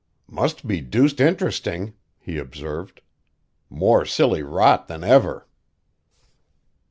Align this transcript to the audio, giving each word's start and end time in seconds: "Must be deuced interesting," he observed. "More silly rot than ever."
"Must 0.31 0.65
be 0.65 0.81
deuced 0.81 1.19
interesting," 1.21 1.93
he 2.17 2.39
observed. 2.39 3.01
"More 3.69 4.03
silly 4.03 4.41
rot 4.41 4.87
than 4.87 5.03
ever." 5.03 5.47